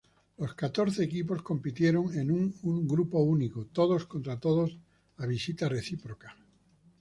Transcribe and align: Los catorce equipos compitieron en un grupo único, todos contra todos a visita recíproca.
Los 0.39 0.55
catorce 0.55 1.03
equipos 1.03 1.43
compitieron 1.43 2.17
en 2.17 2.31
un 2.31 2.87
grupo 2.87 3.19
único, 3.19 3.67
todos 3.67 4.07
contra 4.07 4.39
todos 4.39 4.79
a 5.17 5.27
visita 5.27 5.69
recíproca. 5.69 6.35